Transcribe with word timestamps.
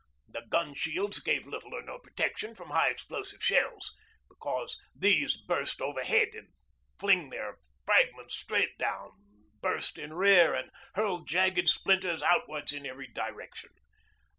The 0.27 0.41
gun 0.49 0.73
shields 0.73 1.19
give 1.21 1.45
little 1.45 1.75
or 1.75 1.83
no 1.83 1.99
protection 1.99 2.55
from 2.55 2.71
high 2.71 2.89
explosive 2.89 3.43
shells, 3.43 3.95
because 4.27 4.79
these 4.95 5.37
burst 5.37 5.79
overhead 5.79 6.29
and 6.33 6.47
fling 6.97 7.29
their 7.29 7.59
fragments 7.85 8.33
straight 8.35 8.79
down, 8.79 9.11
burst 9.61 9.99
in 9.99 10.13
rear, 10.13 10.55
and 10.55 10.71
hurl 10.95 11.19
jagged 11.19 11.69
splinters 11.69 12.23
outwards 12.23 12.73
in 12.73 12.87
every 12.87 13.09
direction. 13.09 13.69